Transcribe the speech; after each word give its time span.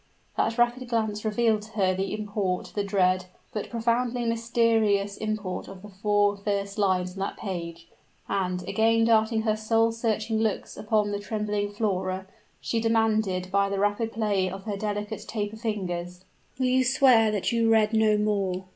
That 0.35 0.57
rapid 0.57 0.89
glance 0.89 1.23
revealed 1.23 1.61
to 1.61 1.71
her 1.73 1.93
the 1.93 2.11
import, 2.15 2.71
the 2.73 2.83
dread, 2.83 3.25
but 3.53 3.69
profoundly 3.69 4.25
mysterious 4.25 5.15
import 5.15 5.67
of 5.67 5.83
the 5.83 5.89
four 5.89 6.35
first 6.37 6.79
lines 6.79 7.11
on 7.13 7.19
that 7.19 7.37
page; 7.37 7.87
and, 8.27 8.67
again 8.67 9.05
darting 9.05 9.43
her 9.43 9.55
soul 9.55 9.91
searching 9.91 10.39
looks 10.39 10.75
upon 10.75 11.11
the 11.11 11.19
trembling 11.19 11.69
Flora, 11.69 12.25
she 12.59 12.79
demanded, 12.79 13.51
by 13.51 13.69
the 13.69 13.77
rapid 13.77 14.11
play 14.11 14.49
of 14.49 14.63
her 14.63 14.75
delicate 14.75 15.27
taper 15.27 15.55
fingers 15.55 16.25
"Will 16.57 16.65
you 16.65 16.83
swear 16.83 17.29
that 17.29 17.51
you 17.51 17.69
read 17.69 17.93
no 17.93 18.17
more?" 18.17 18.65